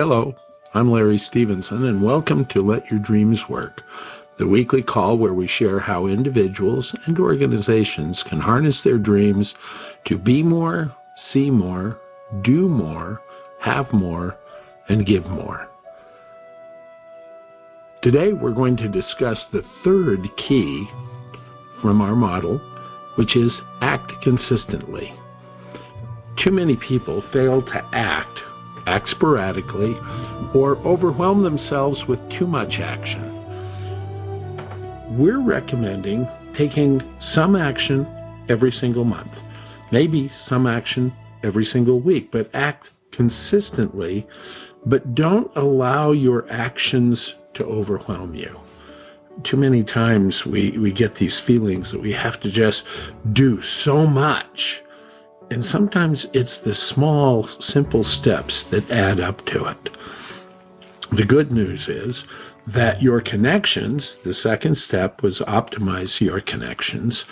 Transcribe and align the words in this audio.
Hello, 0.00 0.34
I'm 0.72 0.90
Larry 0.90 1.22
Stevenson, 1.28 1.84
and 1.84 2.02
welcome 2.02 2.46
to 2.52 2.62
Let 2.62 2.90
Your 2.90 3.00
Dreams 3.00 3.38
Work, 3.50 3.82
the 4.38 4.46
weekly 4.46 4.82
call 4.82 5.18
where 5.18 5.34
we 5.34 5.46
share 5.46 5.78
how 5.78 6.06
individuals 6.06 6.90
and 7.04 7.18
organizations 7.18 8.24
can 8.26 8.40
harness 8.40 8.80
their 8.82 8.96
dreams 8.96 9.52
to 10.06 10.16
be 10.16 10.42
more, 10.42 10.90
see 11.34 11.50
more, 11.50 11.98
do 12.42 12.66
more, 12.66 13.20
have 13.60 13.92
more, 13.92 14.34
and 14.88 15.04
give 15.04 15.26
more. 15.26 15.68
Today 18.02 18.32
we're 18.32 18.52
going 18.52 18.78
to 18.78 18.88
discuss 18.88 19.36
the 19.52 19.62
third 19.84 20.20
key 20.48 20.88
from 21.82 22.00
our 22.00 22.16
model, 22.16 22.58
which 23.16 23.36
is 23.36 23.52
act 23.82 24.12
consistently. 24.22 25.12
Too 26.42 26.52
many 26.52 26.76
people 26.88 27.22
fail 27.34 27.60
to 27.60 27.90
act, 27.92 28.38
act 28.90 29.08
sporadically, 29.08 29.94
or 30.54 30.76
overwhelm 30.78 31.42
themselves 31.42 32.02
with 32.08 32.18
too 32.38 32.46
much 32.46 32.74
action. 32.80 33.36
We're 35.18 35.42
recommending 35.42 36.26
taking 36.58 37.00
some 37.34 37.56
action 37.56 38.06
every 38.48 38.72
single 38.72 39.04
month, 39.04 39.30
maybe 39.92 40.30
some 40.48 40.66
action 40.66 41.12
every 41.42 41.64
single 41.64 42.00
week, 42.00 42.30
but 42.32 42.50
act 42.52 42.88
consistently, 43.12 44.26
but 44.86 45.14
don't 45.14 45.50
allow 45.56 46.12
your 46.12 46.50
actions 46.50 47.34
to 47.54 47.64
overwhelm 47.64 48.34
you. 48.34 48.58
Too 49.44 49.56
many 49.56 49.84
times 49.84 50.42
we, 50.44 50.76
we 50.78 50.92
get 50.92 51.16
these 51.16 51.40
feelings 51.46 51.90
that 51.92 52.00
we 52.00 52.12
have 52.12 52.40
to 52.40 52.50
just 52.50 52.82
do 53.32 53.60
so 53.84 54.06
much. 54.06 54.82
And 55.50 55.64
sometimes 55.72 56.26
it's 56.32 56.58
the 56.64 56.76
small, 56.94 57.48
simple 57.60 58.04
steps 58.04 58.64
that 58.70 58.88
add 58.90 59.18
up 59.20 59.44
to 59.46 59.64
it. 59.66 59.90
The 61.12 61.24
good 61.24 61.50
news 61.50 61.88
is 61.88 62.22
that 62.72 63.02
your 63.02 63.20
connections, 63.20 64.08
the 64.24 64.34
second 64.34 64.76
step 64.76 65.22
was 65.22 65.42
optimize 65.48 66.20
your 66.20 66.40
connections. 66.40 67.24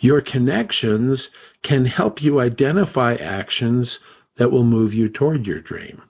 Your 0.00 0.22
connections 0.22 1.28
can 1.62 1.84
help 1.84 2.22
you 2.22 2.40
identify 2.40 3.14
actions 3.16 3.98
that 4.38 4.50
will 4.50 4.64
move 4.64 4.94
you 4.94 5.10
toward 5.10 5.46
your 5.46 5.60
dream. 5.60 6.02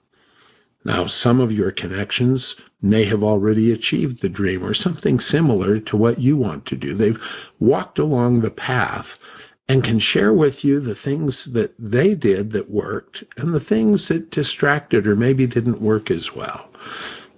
Now, 0.85 1.05
some 1.07 1.41
of 1.41 1.51
your 1.51 1.71
connections 1.71 2.55
may 2.81 3.05
have 3.09 3.23
already 3.23 3.73
achieved 3.73 4.21
the 4.21 4.29
dream 4.29 4.63
or 4.63 4.73
something 4.73 5.19
similar 5.19 5.81
to 5.81 5.97
what 5.97 6.21
you 6.21 6.37
want 6.37 6.65
to 6.67 6.77
do. 6.77 6.95
They've 6.95 7.19
walked 7.59 7.99
along 7.99 8.39
the 8.39 8.51
path 8.51 9.05
and 9.69 9.83
can 9.83 9.99
share 9.99 10.33
with 10.33 10.63
you 10.63 10.79
the 10.79 10.95
things 11.03 11.35
that 11.53 11.73
they 11.77 12.13
did 12.13 12.51
that 12.53 12.69
worked 12.69 13.23
and 13.35 13.53
the 13.53 13.59
things 13.59 14.05
that 14.07 14.31
distracted 14.31 15.05
or 15.05 15.15
maybe 15.15 15.45
didn't 15.45 15.81
work 15.81 16.09
as 16.09 16.29
well. 16.35 16.69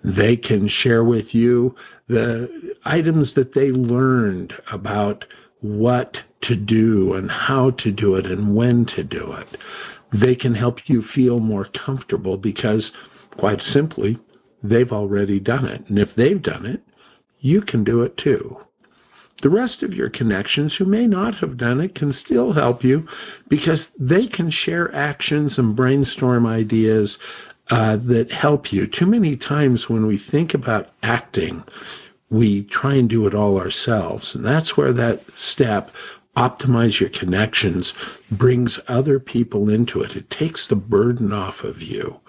They 0.03 0.37
can 0.37 0.69
share 0.69 1.03
with 1.03 1.33
you 1.33 1.75
the 2.07 2.75
items 2.85 3.33
that 3.35 3.53
they 3.53 3.71
learned 3.71 4.53
about 4.71 5.25
what 5.61 6.15
to 6.43 6.55
do 6.55 7.13
and 7.15 7.29
how 7.29 7.71
to 7.71 7.91
do 7.91 8.15
it 8.15 8.25
and 8.25 8.55
when 8.55 8.85
to 8.95 9.03
do 9.03 9.33
it. 9.33 9.57
They 10.13 10.35
can 10.35 10.55
help 10.55 10.77
you 10.85 11.03
feel 11.13 11.39
more 11.39 11.67
comfortable 11.85 12.37
because, 12.37 12.91
quite 13.37 13.61
simply, 13.61 14.17
they've 14.63 14.91
already 14.91 15.39
done 15.39 15.65
it. 15.65 15.83
And 15.89 15.99
if 15.99 16.09
they've 16.15 16.41
done 16.41 16.65
it, 16.65 16.81
you 17.39 17.61
can 17.61 17.83
do 17.83 18.01
it 18.03 18.17
too. 18.17 18.57
The 19.41 19.49
rest 19.49 19.83
of 19.83 19.93
your 19.93 20.09
connections 20.09 20.75
who 20.77 20.85
may 20.85 21.07
not 21.07 21.35
have 21.35 21.57
done 21.57 21.79
it 21.79 21.95
can 21.95 22.13
still 22.25 22.53
help 22.53 22.83
you 22.83 23.07
because 23.49 23.79
they 23.99 24.27
can 24.27 24.51
share 24.51 24.93
actions 24.93 25.57
and 25.57 25.75
brainstorm 25.75 26.45
ideas 26.45 27.17
uh, 27.69 27.97
that 28.07 28.31
help 28.31 28.73
you. 28.73 28.87
Too 28.87 29.05
many 29.05 29.37
times 29.37 29.85
when 29.87 30.07
we 30.07 30.21
think 30.31 30.53
about 30.53 30.87
acting, 31.03 31.63
we 32.29 32.67
try 32.71 32.95
and 32.95 33.09
do 33.09 33.27
it 33.27 33.33
all 33.33 33.57
ourselves. 33.57 34.29
And 34.33 34.45
that's 34.45 34.75
where 34.75 34.93
that 34.93 35.21
step 35.53 35.89
optimize 36.37 36.99
your 36.99 37.09
connections 37.09 37.91
brings 38.31 38.79
other 38.87 39.19
people 39.19 39.69
into 39.69 40.01
it. 40.01 40.11
It 40.15 40.29
takes 40.29 40.65
the 40.69 40.75
burden 40.75 41.33
off 41.33 41.55
of 41.63 41.81
you. 41.81 42.19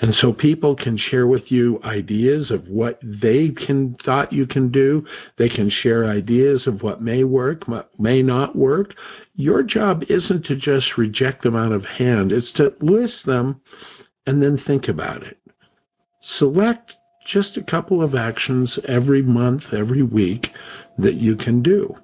And 0.00 0.14
so 0.14 0.32
people 0.32 0.74
can 0.74 0.96
share 0.96 1.26
with 1.26 1.52
you 1.52 1.80
ideas 1.84 2.50
of 2.50 2.66
what 2.66 2.98
they 3.02 3.50
can 3.50 3.96
thought 4.04 4.32
you 4.32 4.46
can 4.46 4.70
do. 4.70 5.04
They 5.38 5.48
can 5.48 5.70
share 5.70 6.06
ideas 6.06 6.66
of 6.66 6.82
what 6.82 7.02
may 7.02 7.24
work, 7.24 7.68
what 7.68 7.90
may 8.00 8.22
not 8.22 8.56
work. 8.56 8.94
Your 9.36 9.62
job 9.62 10.02
isn't 10.08 10.44
to 10.46 10.56
just 10.56 10.98
reject 10.98 11.42
them 11.42 11.54
out 11.54 11.72
of 11.72 11.84
hand. 11.84 12.32
It's 12.32 12.52
to 12.54 12.74
list 12.80 13.26
them 13.26 13.60
and 14.26 14.42
then 14.42 14.60
think 14.66 14.88
about 14.88 15.22
it. 15.22 15.38
Select 16.38 16.92
just 17.26 17.56
a 17.56 17.62
couple 17.62 18.02
of 18.02 18.14
actions 18.14 18.78
every 18.88 19.22
month, 19.22 19.62
every 19.72 20.02
week 20.02 20.48
that 20.98 21.14
you 21.14 21.36
can 21.36 21.62
do. 21.62 21.94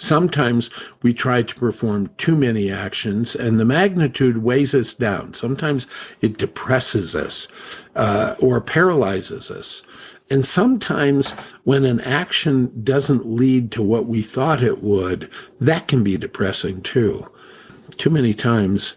Sometimes 0.00 0.70
we 1.02 1.12
try 1.12 1.42
to 1.42 1.54
perform 1.56 2.10
too 2.18 2.34
many 2.34 2.70
actions, 2.70 3.36
and 3.38 3.60
the 3.60 3.64
magnitude 3.64 4.42
weighs 4.42 4.72
us 4.74 4.94
down. 4.98 5.34
Sometimes 5.38 5.84
it 6.22 6.38
depresses 6.38 7.14
us 7.14 7.46
uh, 7.94 8.34
or 8.40 8.60
paralyzes 8.60 9.50
us. 9.50 9.66
And 10.30 10.48
sometimes 10.54 11.26
when 11.64 11.84
an 11.84 12.00
action 12.00 12.82
doesn't 12.84 13.26
lead 13.26 13.70
to 13.72 13.82
what 13.82 14.06
we 14.06 14.26
thought 14.34 14.62
it 14.62 14.82
would, 14.82 15.28
that 15.60 15.88
can 15.88 16.02
be 16.02 16.16
depressing 16.16 16.82
too. 16.90 17.26
Too 17.98 18.08
many 18.08 18.32
times 18.32 18.94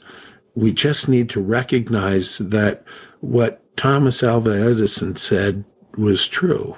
we 0.56 0.72
just 0.72 1.10
need 1.10 1.28
to 1.30 1.42
recognize 1.42 2.38
that 2.40 2.86
what 3.20 3.62
Thomas 3.76 4.24
Alva 4.24 4.52
Edison 4.52 5.18
said 5.28 5.66
was 5.98 6.30
true. 6.32 6.76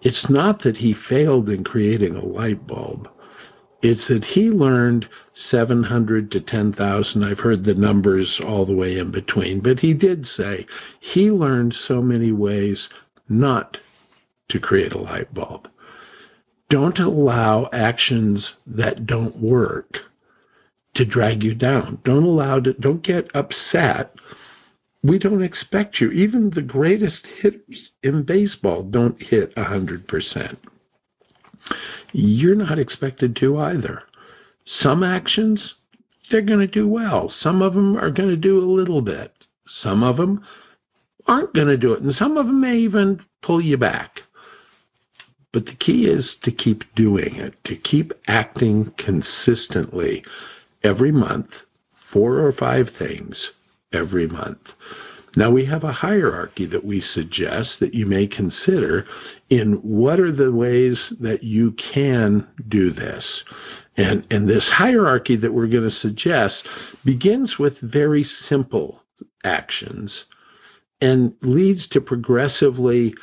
It's 0.00 0.26
not 0.30 0.62
that 0.62 0.78
he 0.78 0.94
failed 1.08 1.50
in 1.50 1.62
creating 1.62 2.16
a 2.16 2.24
light 2.24 2.66
bulb. 2.66 3.08
It's 3.82 4.06
that 4.08 4.24
he 4.24 4.50
learned 4.50 5.08
700 5.50 6.30
to 6.32 6.40
10,000. 6.40 7.24
I've 7.24 7.38
heard 7.38 7.64
the 7.64 7.74
numbers 7.74 8.40
all 8.46 8.66
the 8.66 8.74
way 8.74 8.98
in 8.98 9.10
between, 9.10 9.60
but 9.60 9.78
he 9.78 9.94
did 9.94 10.26
say 10.36 10.66
he 11.00 11.30
learned 11.30 11.74
so 11.88 12.02
many 12.02 12.30
ways 12.30 12.88
not 13.28 13.78
to 14.50 14.58
create 14.58 14.92
a 14.92 14.98
light 14.98 15.32
bulb. 15.32 15.68
Don't 16.68 16.98
allow 16.98 17.68
actions 17.72 18.52
that 18.66 19.06
don't 19.06 19.36
work 19.36 19.96
to 20.94 21.04
drag 21.04 21.42
you 21.42 21.54
down. 21.54 21.98
Don't 22.04 22.24
allow 22.24 22.60
to, 22.60 22.72
don't 22.74 23.02
get 23.02 23.34
upset. 23.34 24.14
We 25.02 25.18
don't 25.18 25.42
expect 25.42 26.00
you. 26.00 26.10
Even 26.10 26.50
the 26.50 26.62
greatest 26.62 27.26
hitters 27.40 27.90
in 28.02 28.24
baseball 28.24 28.82
don't 28.82 29.20
hit 29.22 29.54
100%. 29.56 30.56
You're 32.12 32.54
not 32.54 32.78
expected 32.78 33.36
to 33.36 33.58
either. 33.58 34.02
Some 34.80 35.02
actions, 35.02 35.74
they're 36.30 36.42
going 36.42 36.60
to 36.60 36.66
do 36.66 36.88
well. 36.88 37.32
Some 37.40 37.62
of 37.62 37.74
them 37.74 37.96
are 37.96 38.10
going 38.10 38.28
to 38.28 38.36
do 38.36 38.58
a 38.58 38.70
little 38.70 39.02
bit. 39.02 39.32
Some 39.82 40.02
of 40.02 40.16
them 40.16 40.44
aren't 41.26 41.54
going 41.54 41.68
to 41.68 41.76
do 41.76 41.92
it. 41.92 42.02
And 42.02 42.14
some 42.14 42.36
of 42.36 42.46
them 42.46 42.60
may 42.60 42.76
even 42.76 43.20
pull 43.42 43.60
you 43.60 43.76
back. 43.76 44.20
But 45.52 45.66
the 45.66 45.74
key 45.74 46.04
is 46.06 46.36
to 46.44 46.52
keep 46.52 46.84
doing 46.94 47.34
it, 47.36 47.54
to 47.64 47.76
keep 47.76 48.12
acting 48.28 48.92
consistently 48.98 50.24
every 50.84 51.10
month, 51.10 51.48
four 52.12 52.38
or 52.38 52.52
five 52.52 52.88
things 52.98 53.36
every 53.92 54.28
month. 54.28 54.60
Now 55.36 55.50
we 55.50 55.64
have 55.66 55.84
a 55.84 55.92
hierarchy 55.92 56.66
that 56.66 56.84
we 56.84 57.00
suggest 57.00 57.76
that 57.80 57.94
you 57.94 58.06
may 58.06 58.26
consider 58.26 59.06
in 59.48 59.74
what 59.74 60.18
are 60.18 60.32
the 60.32 60.52
ways 60.52 60.98
that 61.20 61.42
you 61.44 61.74
can 61.92 62.46
do 62.68 62.92
this. 62.92 63.24
And, 63.96 64.26
and 64.30 64.48
this 64.48 64.68
hierarchy 64.72 65.36
that 65.36 65.52
we're 65.52 65.68
going 65.68 65.88
to 65.88 65.96
suggest 65.96 66.66
begins 67.04 67.56
with 67.58 67.78
very 67.80 68.26
simple 68.48 69.02
actions 69.44 70.12
and 71.00 71.32
leads 71.42 71.86
to 71.88 72.00
progressively 72.00 73.14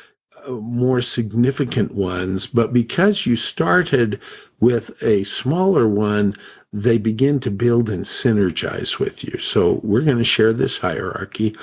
uh, 0.46 0.52
more 0.52 1.02
significant 1.02 1.94
ones. 1.94 2.48
But 2.52 2.72
because 2.72 3.22
you 3.24 3.36
started 3.36 4.20
with 4.60 4.84
a 5.02 5.24
smaller 5.42 5.88
one, 5.88 6.34
they 6.72 6.98
begin 6.98 7.40
to 7.40 7.50
build 7.50 7.88
and 7.88 8.06
synergize 8.22 8.98
with 9.00 9.14
you. 9.20 9.38
So 9.52 9.80
we're 9.82 10.04
going 10.04 10.18
to 10.18 10.24
share 10.24 10.52
this 10.52 10.76
hierarchy 10.80 11.54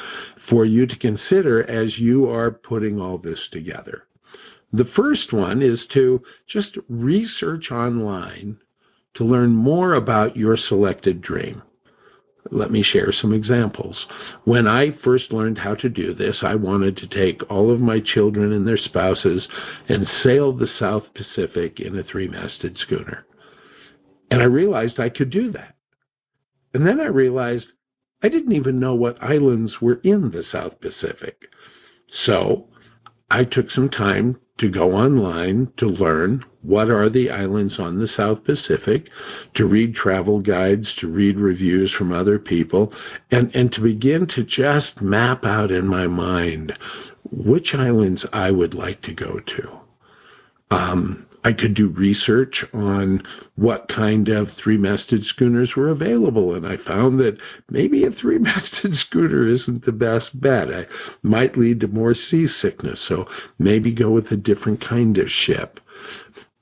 for 0.50 0.66
you 0.66 0.88
to 0.88 0.98
consider 0.98 1.64
as 1.70 2.00
you 2.00 2.28
are 2.30 2.52
putting 2.52 3.00
all 3.00 3.18
this 3.18 3.48
together. 3.52 4.04
The 4.74 4.90
first 4.96 5.32
one 5.32 5.62
is 5.62 5.86
to 5.94 6.22
just 6.48 6.78
research 6.90 7.72
online 7.72 8.58
to 9.14 9.24
learn 9.24 9.52
more 9.52 9.94
about 9.94 10.36
your 10.36 10.58
selected 10.58 11.22
dream. 11.22 11.62
Let 12.52 12.72
me 12.72 12.84
share 12.84 13.12
some 13.12 13.34
examples. 13.34 14.06
When 14.44 14.68
I 14.68 14.98
first 15.04 15.32
learned 15.32 15.58
how 15.58 15.76
to 15.76 15.90
do 15.90 16.14
this, 16.14 16.40
I 16.44 16.56
wanted 16.56 16.98
to 16.98 17.08
take 17.08 17.42
all 17.50 17.72
of 17.72 17.80
my 17.80 18.00
children 18.00 18.52
and 18.52 18.68
their 18.68 18.78
spouses 18.78 19.48
and 19.88 20.08
sail 20.22 20.52
the 20.52 20.68
South 20.68 21.06
Pacific 21.16 21.80
in 21.80 21.98
a 21.98 22.04
three 22.04 22.28
masted 22.28 22.78
schooner. 22.78 23.26
And 24.32 24.42
I 24.42 24.46
realized 24.46 25.00
I 25.00 25.10
could 25.10 25.30
do 25.30 25.52
that. 25.52 25.76
And 26.74 26.86
then 26.86 27.00
I 27.00 27.06
realized 27.06 27.68
I 28.22 28.30
didn't 28.30 28.54
even 28.54 28.80
know 28.80 28.96
what 28.96 29.22
islands 29.22 29.82
were 29.82 30.00
in 30.04 30.32
the 30.32 30.44
South 30.52 30.80
Pacific. 30.82 31.38
So 32.26 32.68
I 33.30 33.44
took 33.44 33.70
some 33.72 33.90
time 33.90 34.38
to 34.58 34.70
go 34.70 34.94
online 34.94 35.72
to 35.78 35.86
learn 35.86 36.44
what 36.62 36.90
are 36.90 37.10
the 37.10 37.30
islands 37.30 37.78
on 37.78 38.00
the 38.00 38.08
South 38.08 38.44
Pacific, 38.46 39.10
to 39.56 39.66
read 39.66 39.94
travel 39.94 40.40
guides, 40.40 40.94
to 41.00 41.08
read 41.08 41.38
reviews 41.38 41.94
from 41.94 42.12
other 42.12 42.40
people, 42.40 42.94
and, 43.32 43.54
and 43.54 43.72
to 43.74 43.82
begin 43.82 44.26
to 44.28 44.44
just 44.44 45.02
map 45.02 45.44
out 45.44 45.72
in 45.72 45.86
my 45.86 46.08
mind 46.08 46.78
which 47.32 47.74
islands 47.74 48.26
I 48.32 48.52
would 48.52 48.74
like 48.74 49.02
to 49.04 49.14
go 49.14 49.40
to. 49.40 50.76
Um, 50.76 51.26
I 51.46 51.54
could 51.54 51.76
do 51.76 51.90
research 51.90 52.66
on 52.74 53.22
what 53.56 53.88
kind 53.88 54.30
of 54.30 54.48
three 54.62 54.78
masted 54.78 55.24
schooners 55.26 55.74
were 55.78 55.90
available, 55.90 56.56
and 56.56 56.66
I 56.66 56.78
found 56.78 57.20
that 57.20 57.38
maybe 57.70 58.04
a 58.04 58.10
three 58.10 58.40
masted 58.40 58.96
schooner 59.08 59.48
isn't 59.48 59.86
the 59.86 59.92
best 59.92 60.42
bet. 60.42 60.70
It 60.70 60.90
might 61.22 61.56
lead 61.56 61.82
to 61.82 61.88
more 61.88 62.16
seasickness, 62.16 63.00
so 63.08 63.28
maybe 63.60 63.94
go 63.94 64.10
with 64.10 64.32
a 64.32 64.38
different 64.38 64.82
kind 64.82 65.20
of 65.20 65.28
ship 65.30 65.80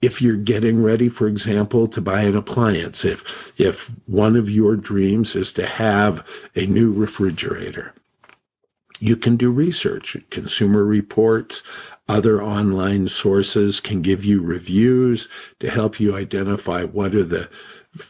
if 0.02 0.20
you're 0.20 0.36
getting 0.36 0.84
ready, 0.84 1.08
for 1.08 1.28
example, 1.30 1.88
to 1.88 2.02
buy 2.02 2.24
an 2.24 2.36
appliance, 2.36 2.98
if 3.06 3.20
if 3.58 3.76
one 4.06 4.36
of 4.36 4.50
your 4.50 4.76
dreams 4.76 5.32
is 5.34 5.50
to 5.56 5.66
have 5.66 6.16
a 6.58 6.66
new 6.66 6.92
refrigerator, 6.92 7.94
you 9.00 9.16
can 9.16 9.38
do 9.38 9.50
research. 9.50 10.18
Consumer 10.30 10.84
Reports, 10.84 11.56
other 12.10 12.44
online 12.44 13.10
sources 13.22 13.80
can 13.84 14.02
give 14.02 14.24
you 14.24 14.42
reviews 14.42 15.28
to 15.60 15.70
help 15.70 16.00
you 16.00 16.16
identify 16.16 16.84
what 16.84 17.16
are 17.16 17.26
the 17.26 17.48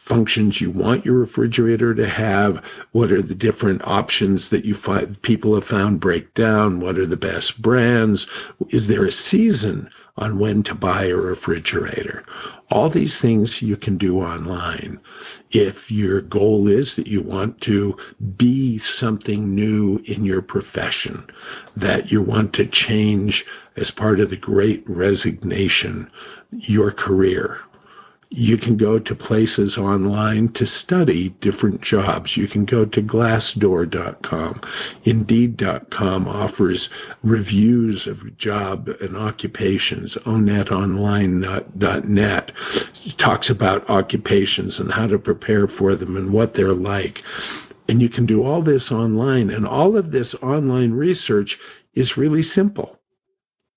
functions 0.08 0.58
you 0.60 0.70
want 0.70 1.04
your 1.04 1.14
refrigerator 1.14 1.94
to 1.94 2.08
have, 2.08 2.56
what 2.92 3.12
are 3.12 3.22
the 3.22 3.34
different 3.34 3.82
options 3.84 4.44
that 4.50 4.64
you 4.64 4.74
find 4.84 5.20
people 5.22 5.58
have 5.58 5.68
found 5.68 6.00
break 6.00 6.32
down, 6.34 6.80
what 6.80 6.98
are 6.98 7.06
the 7.06 7.16
best 7.16 7.60
brands, 7.60 8.26
is 8.70 8.88
there 8.88 9.06
a 9.06 9.12
season 9.30 9.88
on 10.16 10.38
when 10.38 10.62
to 10.62 10.74
buy 10.74 11.06
a 11.06 11.14
refrigerator. 11.14 12.24
All 12.70 12.88
these 12.88 13.14
things 13.20 13.58
you 13.60 13.76
can 13.76 13.98
do 13.98 14.18
online. 14.18 15.00
If 15.50 15.74
your 15.88 16.20
goal 16.20 16.68
is 16.68 16.92
that 16.96 17.08
you 17.08 17.20
want 17.22 17.60
to 17.62 17.94
be 18.36 18.80
something 18.98 19.54
new 19.54 20.00
in 20.06 20.24
your 20.24 20.42
profession, 20.42 21.26
that 21.76 22.12
you 22.12 22.22
want 22.22 22.52
to 22.54 22.68
change 22.70 23.44
as 23.76 23.90
part 23.96 24.20
of 24.20 24.30
the 24.30 24.36
great 24.36 24.88
resignation 24.88 26.08
your 26.52 26.92
career, 26.92 27.58
you 28.36 28.58
can 28.58 28.76
go 28.76 28.98
to 28.98 29.14
places 29.14 29.78
online 29.78 30.52
to 30.54 30.66
study 30.66 31.32
different 31.40 31.80
jobs. 31.80 32.36
You 32.36 32.48
can 32.48 32.64
go 32.64 32.84
to 32.84 33.00
glassdoor.com. 33.00 34.60
Indeed.com 35.04 36.26
offers 36.26 36.88
reviews 37.22 38.08
of 38.08 38.36
job 38.36 38.88
and 39.00 39.16
occupations. 39.16 40.16
ONETonline.net 40.26 42.52
talks 43.18 43.50
about 43.50 43.88
occupations 43.88 44.80
and 44.80 44.90
how 44.90 45.06
to 45.06 45.18
prepare 45.18 45.68
for 45.68 45.94
them 45.94 46.16
and 46.16 46.32
what 46.32 46.54
they're 46.54 46.74
like. 46.74 47.20
And 47.88 48.02
you 48.02 48.08
can 48.08 48.26
do 48.26 48.42
all 48.42 48.64
this 48.64 48.90
online. 48.90 49.50
And 49.50 49.64
all 49.64 49.96
of 49.96 50.10
this 50.10 50.34
online 50.42 50.90
research 50.90 51.56
is 51.94 52.16
really 52.16 52.42
simple. 52.42 52.98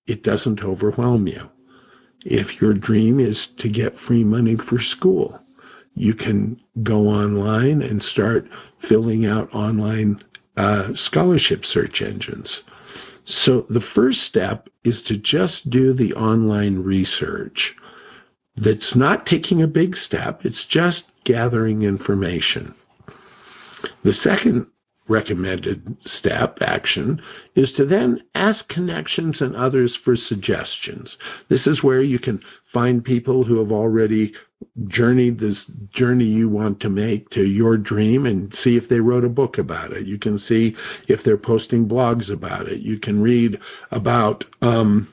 It 0.07 0.24
doesn't 0.24 0.63
overwhelm 0.63 1.27
you. 1.27 1.48
If 2.25 2.62
your 2.62 2.74
dream 2.74 3.19
is 3.19 3.48
to 3.60 3.69
get 3.69 3.96
free 4.08 4.24
money 4.24 4.56
for 4.69 4.80
school, 4.80 5.40
you 5.96 6.14
can 6.14 6.60
go 6.84 7.08
online 7.08 7.81
and 7.81 8.02
start 8.02 8.46
filling 8.88 9.25
out 9.25 9.54
online 9.54 10.24
uh, 10.56 10.90
scholarship 10.96 11.64
search 11.64 12.02
engines. 12.02 12.62
So 13.25 13.66
the 13.69 13.84
first 13.94 14.19
step 14.22 14.69
is 14.84 15.02
to 15.08 15.18
just 15.18 15.69
do 15.69 15.94
the 15.94 16.14
online 16.14 16.80
research. 16.80 17.74
That's 18.56 18.96
not 18.96 19.25
taking 19.25 19.62
a 19.62 19.68
big 19.68 19.96
step, 19.96 20.42
it's 20.44 20.66
just 20.69 21.04
gathering 21.25 21.84
information. 21.84 22.74
The 24.04 24.14
second 24.24 24.68
recommended 25.07 25.98
step, 26.19 26.57
action, 26.62 27.21
is 27.56 27.71
to 27.77 27.86
then 27.86 28.21
ask 28.36 28.68
connections 28.68 29.42
and 29.42 29.56
others 29.56 29.98
for 30.04 30.15
suggestions. 30.15 31.15
This 31.50 31.65
is 31.65 31.83
where 31.83 32.01
you 32.01 32.19
can 32.19 32.42
find 32.74 33.04
people 33.04 33.44
who 33.44 33.59
have 33.59 33.71
already 33.71 34.33
journeyed 34.88 35.39
this 35.39 35.57
journey 35.92 36.25
you 36.25 36.50
want 36.50 36.80
to 36.80 36.89
make 36.89 37.30
to 37.30 37.44
your 37.44 37.77
dream 37.77 38.25
and 38.25 38.54
see 38.63 38.75
if 38.75 38.89
they 38.89 39.00
wrote 39.00 39.24
a 39.24 39.30
book 39.30 39.57
about 39.57 39.92
it. 39.92 40.06
You 40.06 40.18
can 40.18 40.39
see 40.39 40.75
if 41.07 41.24
they're 41.24 41.38
posting 41.38 41.88
blogs 41.88 42.31
about 42.31 42.68
it. 42.68 42.80
You 42.80 43.00
can 43.00 43.21
read 43.21 43.59
about 43.92 44.44
um, 44.62 45.07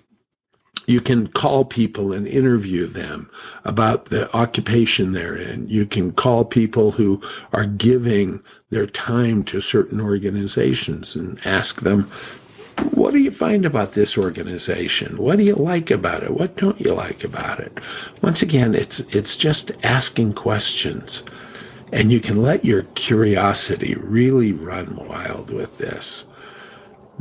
you 0.86 1.00
can 1.00 1.28
call 1.28 1.64
people 1.64 2.12
and 2.12 2.26
interview 2.26 2.92
them 2.92 3.30
about 3.64 4.10
the 4.10 4.30
occupation 4.36 5.12
they're 5.12 5.36
in. 5.36 5.68
You 5.68 5.86
can 5.86 6.12
call 6.12 6.44
people 6.44 6.92
who 6.92 7.20
are 7.52 7.66
giving 7.66 8.42
their 8.70 8.86
time 8.86 9.44
to 9.44 9.60
certain 9.60 10.00
organizations 10.00 11.10
and 11.14 11.38
ask 11.44 11.80
them, 11.82 12.10
what 12.92 13.12
do 13.12 13.18
you 13.18 13.30
find 13.38 13.64
about 13.64 13.94
this 13.94 14.16
organization? 14.18 15.16
What 15.16 15.36
do 15.36 15.44
you 15.44 15.54
like 15.54 15.90
about 15.90 16.24
it? 16.24 16.32
What 16.32 16.56
don't 16.56 16.80
you 16.80 16.92
like 16.92 17.22
about 17.22 17.60
it? 17.60 17.72
Once 18.22 18.42
again, 18.42 18.74
it's 18.74 19.00
it's 19.10 19.36
just 19.38 19.70
asking 19.82 20.34
questions. 20.34 21.22
And 21.92 22.10
you 22.10 22.20
can 22.20 22.42
let 22.42 22.64
your 22.64 22.82
curiosity 23.06 23.94
really 24.00 24.52
run 24.52 24.96
wild 25.08 25.50
with 25.50 25.70
this. 25.78 26.04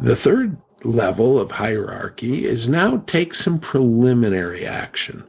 The 0.03 0.15
third 0.23 0.57
level 0.83 1.39
of 1.39 1.51
hierarchy 1.51 2.45
is 2.45 2.67
now 2.67 3.03
take 3.07 3.33
some 3.33 3.59
preliminary 3.59 4.65
action, 4.65 5.23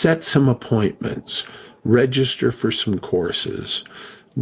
set 0.00 0.20
some 0.32 0.48
appointments, 0.48 1.42
register 1.84 2.52
for 2.60 2.70
some 2.70 2.98
courses, 2.98 3.84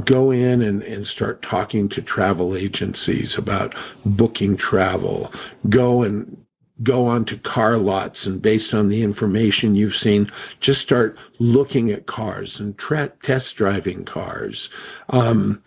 go 0.07 0.31
in 0.31 0.63
and, 0.63 0.83
and 0.83 1.07
start 1.07 1.45
talking 1.49 1.89
to 1.89 2.03
travel 2.03 2.57
agencies 2.57 3.35
about 3.37 3.75
booking 4.05 4.57
travel, 4.57 5.33
go 5.69 6.03
and 6.03 6.37
go 6.83 7.07
onto 7.07 7.39
car 7.41 7.77
lots 7.77 8.19
and 8.25 8.41
based 8.41 8.73
on 8.73 8.89
the 8.89 9.03
information 9.03 9.75
you've 9.75 9.95
seen, 9.95 10.31
just 10.61 10.81
start 10.81 11.17
looking 11.39 11.91
at 11.91 12.07
cars 12.07 12.57
and 12.59 12.79
tra- 12.79 13.13
test 13.23 13.47
driving 13.57 14.05
cars. 14.05 14.69
Um, 15.11 15.63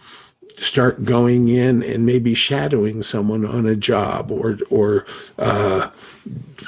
start 0.72 1.06
going 1.06 1.50
in 1.50 1.84
and 1.84 2.06
maybe 2.06 2.36
shadowing 2.36 3.04
someone 3.04 3.46
on 3.46 3.66
a 3.66 3.76
job 3.76 4.32
or 4.32 4.58
or 4.70 5.06
uh, 5.38 5.90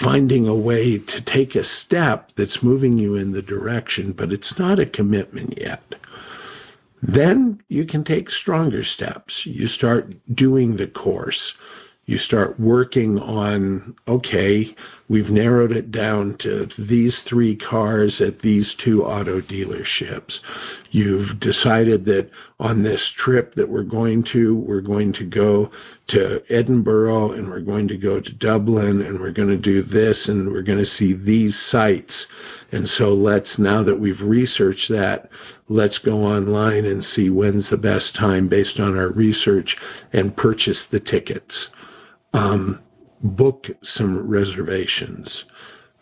finding 0.01 0.47
a 0.47 0.55
way 0.55 0.97
to 0.97 1.21
take 1.25 1.55
a 1.55 1.63
step 1.85 2.29
that's 2.37 2.59
moving 2.61 2.97
you 2.97 3.15
in 3.15 3.31
the 3.31 3.41
direction, 3.41 4.13
but 4.17 4.31
it's 4.31 4.53
not 4.57 4.79
a 4.79 4.85
commitment 4.85 5.57
yet. 5.57 5.83
Then 7.01 7.61
you 7.67 7.85
can 7.85 8.03
take 8.03 8.29
stronger 8.29 8.83
steps. 8.83 9.33
You 9.43 9.67
start 9.67 10.13
doing 10.33 10.75
the 10.75 10.87
course 10.87 11.53
you 12.07 12.19
start 12.19 12.59
working 12.59 13.17
on 13.17 13.95
okay, 14.07 14.75
we've 15.09 15.29
narrowed 15.29 15.71
it 15.71 15.91
down 15.91 16.37
to 16.39 16.67
these 16.77 17.15
three 17.27 17.55
cars 17.55 18.21
at 18.21 18.39
these 18.41 18.75
two 18.83 19.03
auto 19.03 19.41
dealerships. 19.41 20.33
You've 20.91 21.39
decided 21.39 22.05
that 22.05 22.29
on 22.59 22.83
this 22.83 23.01
trip 23.17 23.55
that 23.55 23.67
we're 23.67 23.83
going 23.83 24.23
to, 24.33 24.55
we're 24.55 24.81
going 24.81 25.13
to 25.13 25.25
go 25.25 25.71
to 26.09 26.41
Edinburgh 26.49 27.33
and 27.33 27.49
we're 27.49 27.59
going 27.59 27.87
to 27.87 27.97
go 27.97 28.19
to 28.19 28.33
Dublin 28.33 29.01
and 29.01 29.19
we're 29.19 29.31
going 29.31 29.49
to 29.49 29.57
do 29.57 29.81
this 29.81 30.17
and 30.27 30.51
we're 30.51 30.61
going 30.61 30.83
to 30.83 30.97
see 30.97 31.13
these 31.13 31.55
sites. 31.71 32.13
And 32.71 32.87
so 32.97 33.13
let's, 33.13 33.49
now 33.57 33.83
that 33.83 33.99
we've 33.99 34.21
researched 34.21 34.89
that, 34.89 35.29
let's 35.69 35.97
go 35.99 36.23
online 36.23 36.85
and 36.85 37.03
see 37.15 37.29
when's 37.29 37.69
the 37.69 37.77
best 37.77 38.15
time 38.15 38.47
based 38.47 38.79
on 38.79 38.95
our 38.95 39.09
research 39.09 39.75
and 40.13 40.35
purchase 40.37 40.79
the 40.91 40.99
tickets 40.99 41.53
um, 42.35 42.79
book 43.21 43.65
some 43.95 44.27
reservations, 44.29 45.45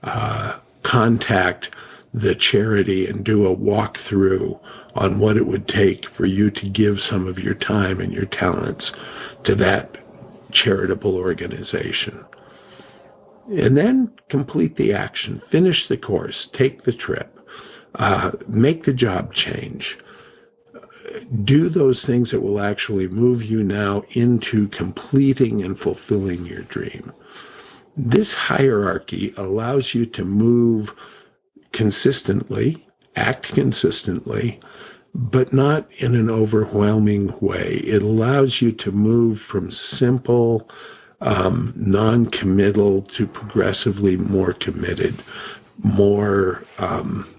uh, 0.04 0.60
contact 0.84 1.68
the 2.14 2.36
charity 2.52 3.08
and 3.08 3.24
do 3.24 3.48
a 3.48 3.56
walkthrough 3.56 4.60
on 4.96 5.20
what 5.20 5.38
it 5.38 5.46
would 5.46 5.68
take 5.68 6.06
for 6.16 6.26
you 6.26 6.52
to 6.52 6.70
give 6.70 6.96
some 7.10 7.28
of 7.28 7.40
your 7.40 7.56
time 7.56 8.00
and 8.00 8.12
your 8.12 8.26
talents 8.26 8.92
to 9.46 9.56
that 9.56 9.98
charitable 10.52 11.16
organization. 11.16 12.24
And 13.50 13.76
then 13.76 14.12
complete 14.30 14.76
the 14.76 14.94
action, 14.94 15.42
finish 15.52 15.88
the 15.90 15.98
course, 15.98 16.48
take 16.58 16.84
the 16.84 16.94
trip, 16.94 17.36
uh, 17.96 18.32
make 18.48 18.86
the 18.86 18.94
job 18.94 19.34
change, 19.34 19.98
do 21.44 21.70
those 21.70 22.04
things 22.06 22.32
that 22.32 22.42
will 22.42 22.60
actually 22.60 23.08
move 23.08 23.42
you 23.42 23.64
now 23.64 24.04
into 24.12 24.68
completing 24.70 25.64
and 25.64 25.78
fulfilling 25.80 26.46
your 26.46 26.64
dream. 26.64 27.12
This 27.96 28.28
hierarchy 28.36 29.34
allows 29.38 29.92
you 29.94 30.06
to 30.08 30.26
move 30.26 30.90
consistently, 31.74 32.88
act 33.16 33.48
consistently, 33.54 34.60
but 35.14 35.54
not 35.54 35.88
in 36.00 36.16
an 36.16 36.30
overwhelming 36.30 37.32
way. 37.40 37.82
It 37.84 38.02
allows 38.02 38.58
you 38.62 38.72
to 38.80 38.92
move 38.92 39.38
from 39.52 39.72
simple, 39.98 40.68
um, 41.22 41.74
non 41.76 42.26
committal 42.32 43.08
to 43.18 43.28
progressively 43.28 44.18
more 44.18 44.54
committed, 44.54 45.24
more. 45.84 46.64
Um, 46.80 47.36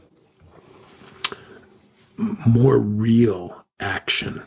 more 2.47 2.79
real 2.79 3.64
action. 3.81 4.43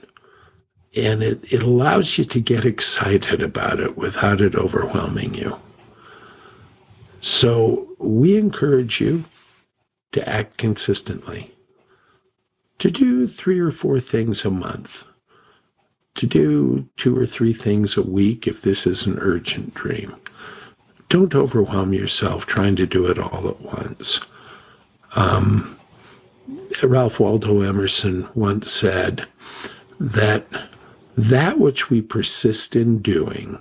And 0.95 1.21
it, 1.21 1.39
it 1.51 1.61
allows 1.61 2.15
you 2.17 2.25
to 2.31 2.41
get 2.41 2.65
excited 2.65 3.41
about 3.41 3.79
it 3.79 3.97
without 3.97 4.41
it 4.41 4.55
overwhelming 4.55 5.33
you. 5.33 5.53
So 7.21 7.87
we 7.99 8.37
encourage 8.37 8.97
you 8.99 9.25
to 10.13 10.27
act 10.27 10.57
consistently, 10.57 11.53
to 12.79 12.89
do 12.89 13.27
three 13.43 13.59
or 13.59 13.71
four 13.71 13.99
things 13.99 14.41
a 14.45 14.49
month, 14.49 14.87
to 16.15 16.27
do 16.27 16.85
two 17.03 17.15
or 17.15 17.27
three 17.27 17.55
things 17.63 17.95
a 17.97 18.01
week 18.01 18.47
if 18.47 18.61
this 18.63 18.85
is 18.85 19.05
an 19.05 19.17
urgent 19.19 19.73
dream. 19.75 20.15
Don't 21.09 21.35
overwhelm 21.35 21.93
yourself 21.93 22.43
trying 22.47 22.75
to 22.77 22.87
do 22.87 23.05
it 23.05 23.19
all 23.19 23.47
at 23.49 23.61
once. 23.61 24.19
Um, 25.15 25.76
Ralph 26.83 27.19
Waldo 27.19 27.61
Emerson 27.61 28.27
once 28.35 28.65
said 28.79 29.21
that 29.99 30.45
that 31.17 31.59
which 31.59 31.85
we 31.89 32.01
persist 32.01 32.75
in 32.75 33.01
doing 33.01 33.57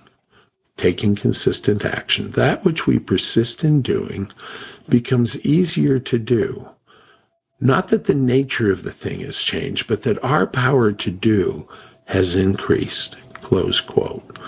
taking 0.78 1.16
consistent 1.16 1.85
action. 1.85 2.32
That 2.37 2.64
which 2.64 2.80
we 2.87 2.99
persist 2.99 3.62
in 3.62 3.82
doing 3.82 4.28
becomes 4.88 5.35
easier 5.37 5.99
to 6.00 6.18
do. 6.18 6.66
Not 7.61 7.90
that 7.90 8.06
the 8.06 8.14
nature 8.14 8.70
of 8.70 8.82
the 8.82 8.92
thing 9.02 9.20
has 9.20 9.37
changed, 9.46 9.85
but 9.88 10.02
that 10.04 10.23
our 10.23 10.46
power 10.46 10.92
to 10.92 11.11
do 11.11 11.66
has 12.06 12.35
increased. 12.35 13.16
Close 13.42 13.80
quote. 13.88 14.38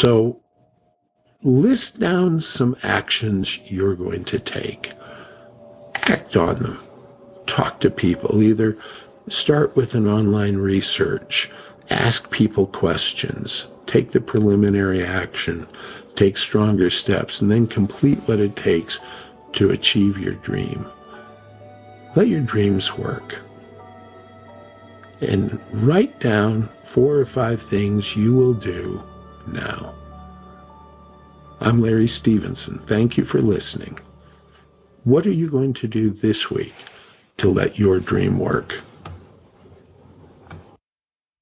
So 0.00 0.40
list 1.44 1.98
down 2.00 2.42
some 2.56 2.74
actions 2.82 3.48
you're 3.66 3.94
going 3.94 4.24
to 4.26 4.38
take. 4.40 4.88
Act 6.08 6.36
on 6.36 6.62
them. 6.62 6.84
Talk 7.46 7.80
to 7.80 7.90
people. 7.90 8.42
Either 8.42 8.76
start 9.28 9.76
with 9.76 9.94
an 9.94 10.06
online 10.06 10.56
research, 10.56 11.48
ask 11.90 12.30
people 12.30 12.66
questions, 12.66 13.66
take 13.86 14.12
the 14.12 14.20
preliminary 14.20 15.04
action, 15.04 15.66
take 16.16 16.36
stronger 16.36 16.90
steps, 16.90 17.36
and 17.40 17.50
then 17.50 17.66
complete 17.66 18.18
what 18.26 18.40
it 18.40 18.56
takes 18.56 18.98
to 19.54 19.70
achieve 19.70 20.16
your 20.16 20.34
dream. 20.36 20.86
Let 22.16 22.28
your 22.28 22.42
dreams 22.42 22.90
work. 22.98 23.34
And 25.20 25.60
write 25.86 26.20
down 26.20 26.70
four 26.94 27.18
or 27.18 27.26
five 27.34 27.58
things 27.70 28.04
you 28.16 28.32
will 28.32 28.54
do 28.54 29.02
now. 29.46 29.94
I'm 31.60 31.82
Larry 31.82 32.08
Stevenson. 32.08 32.82
Thank 32.88 33.18
you 33.18 33.24
for 33.24 33.42
listening. 33.42 33.98
What 35.08 35.26
are 35.26 35.32
you 35.32 35.50
going 35.50 35.72
to 35.80 35.88
do 35.88 36.10
this 36.10 36.48
week 36.54 36.74
to 37.38 37.48
let 37.48 37.78
your 37.78 37.98
dream 37.98 38.38
work? 38.38 38.74